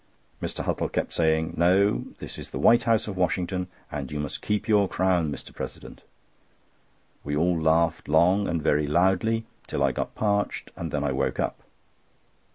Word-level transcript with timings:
Mr. 0.41 0.63
Huttle 0.63 0.91
kept 0.91 1.13
saying: 1.13 1.53
"No, 1.57 2.05
this 2.17 2.39
is 2.39 2.49
the 2.49 2.57
White 2.57 2.85
House 2.85 3.07
of 3.07 3.15
Washington, 3.15 3.67
and 3.91 4.11
you 4.11 4.19
must 4.19 4.41
keep 4.41 4.67
your 4.67 4.87
crown, 4.89 5.31
Mr. 5.31 5.53
President." 5.53 6.01
We 7.23 7.35
all 7.35 7.61
laughed 7.61 8.07
long 8.09 8.47
and 8.47 8.63
very 8.63 8.87
loudly, 8.87 9.45
till 9.67 9.83
I 9.83 9.91
got 9.91 10.15
parched, 10.15 10.71
and 10.75 10.89
then 10.89 11.03
I 11.03 11.11
woke 11.11 11.39
up. 11.39 11.61